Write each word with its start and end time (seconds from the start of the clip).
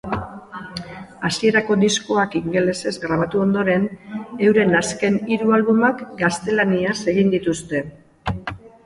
Hasierako 1.27 1.75
diskoak 1.81 2.37
ingelesez 2.39 2.93
grabatu 3.03 3.41
ondoren, 3.43 3.85
euren 4.47 4.73
azken 4.79 5.19
hiru 5.35 5.53
albumak 5.59 6.01
gaztelaniaz 6.23 6.97
egin 7.15 7.31
dituzte. 7.37 7.83